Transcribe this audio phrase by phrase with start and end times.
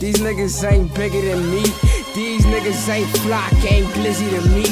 [0.00, 1.62] niggas ain't bigger than me.
[2.14, 4.62] These niggas ain't flock, ain't glizzy to me.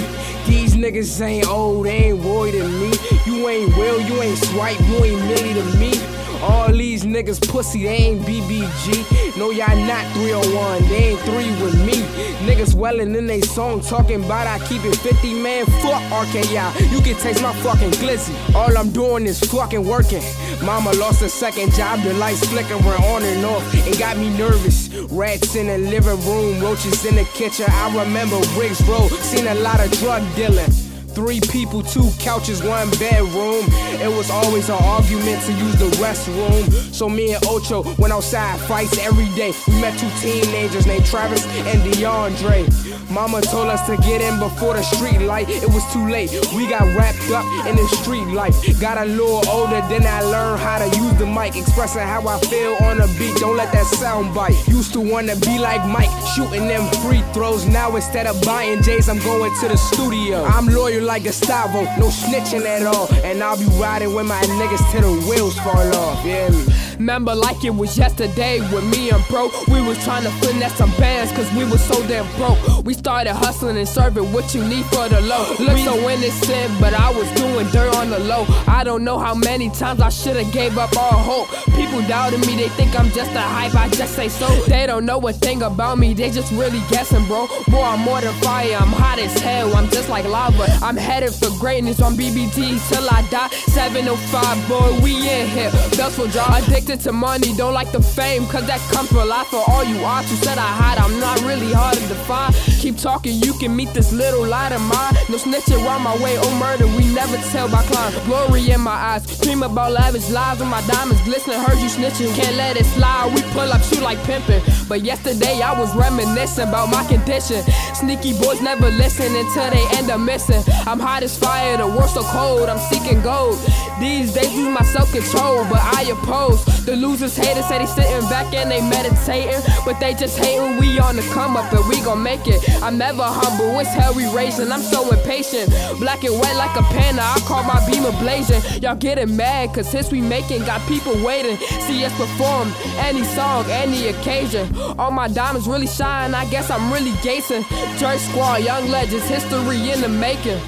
[0.47, 2.93] These niggas ain't old, ain't Roy to me.
[3.27, 6.18] You ain't Will, you ain't Swipe, you ain't Millie to me.
[6.43, 9.37] All these niggas pussy, they ain't BBG.
[9.37, 12.03] No, y'all not 301, they ain't three with me.
[12.47, 15.67] Niggas welling in they song, talking about I keep it 50, man.
[15.67, 18.35] Fuck RKI, you can taste my fucking glizzy.
[18.55, 20.23] All I'm doing is fucking working.
[20.65, 23.63] Mama lost a second job, the lights flickering on and off.
[23.75, 24.89] It got me nervous.
[25.11, 27.67] Rats in the living room, roaches in the kitchen.
[27.69, 30.88] I remember Riggs Road, seen a lot of drug dealing.
[31.19, 33.65] Three people, two couches, one bedroom.
[33.99, 36.95] It was always an argument to use the restroom.
[36.95, 39.53] So me and Ocho went outside, fights every day.
[39.67, 43.11] We met two teenagers named Travis and DeAndre.
[43.11, 45.49] Mama told us to get in before the street light.
[45.49, 46.31] It was too late.
[46.55, 48.55] We got wrapped up in the street life.
[48.81, 52.39] Got a little older, then I learned how to use the mic, expressing how I
[52.43, 53.35] feel on the beat.
[53.39, 54.55] Don't let that sound bite.
[54.69, 57.67] Used to wanna be like Mike, shooting them free throws.
[57.67, 60.45] Now instead of buying J's, I'm going to the studio.
[60.45, 63.09] I'm loyal like Gustavo, no snitching at all.
[63.25, 66.25] And I'll be riding with my niggas till the wheels fall off.
[66.25, 66.51] Yeah.
[66.99, 69.51] Remember like it was yesterday with me and bro.
[69.69, 72.59] We was trying to finesse some bands cause we was so damn broke.
[72.85, 75.55] We started hustling and serving what you need for the low.
[75.61, 78.47] Look so innocent, but I was doing dirt on the low.
[78.67, 81.49] I don't know how many times I should've gave up all hope.
[81.77, 84.49] People doubted me, they think I'm just a hype, I just say so.
[84.67, 87.47] They don't know a thing about me, they just really guessing, bro.
[87.69, 90.67] Boy, I'm more than fire, I'm hot as hell, I'm just like lava.
[90.83, 93.49] I'm headed for greatness on BBT till I die.
[93.71, 95.71] 705, boy, we in here.
[96.09, 99.49] Belts will addicted to money, don't like the fame, cause that comes for life.
[99.49, 102.68] For all you who said I hide, I'm not really hard to define.
[102.89, 105.13] Keep talking, you can meet this little light of mine.
[105.29, 108.15] No snitching around my way, oh murder, we never tell by climb.
[108.25, 111.59] Glory in my eyes, dream about lavish lives when my diamonds glistening.
[111.61, 113.35] Heard you snitching, can't let it slide.
[113.35, 114.63] We pull up, shoot like pimping.
[114.89, 117.63] But yesterday I was reminiscing about my condition.
[117.93, 120.65] Sneaky boys never listen until they end up missing.
[120.87, 123.59] I'm hot as fire, the world so cold, I'm seeking gold.
[124.01, 126.65] These days lose my self control, but I oppose.
[126.87, 130.79] The losers haters say they sitting back and they meditating, but they just hating.
[130.79, 132.63] We on the come up and we gon' make it.
[132.83, 134.71] I'm never humble, it's hell we racing.
[134.71, 137.23] I'm so impatient, black and white like a panda.
[137.23, 138.61] I call my beamer blazing.
[138.83, 141.57] Y'all getting mad cause we making got people waiting.
[141.81, 144.75] See us perform any song, any occasion.
[144.99, 146.35] All my diamonds really shine.
[146.35, 147.65] I guess I'm really gazing.
[147.99, 150.59] Dirt Squad, young legends, history in the making.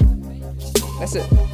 [0.99, 1.50] That's it.